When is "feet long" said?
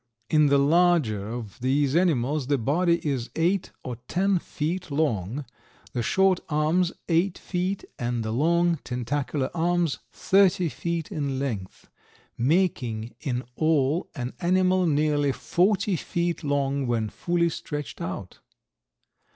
4.39-5.45, 15.95-16.87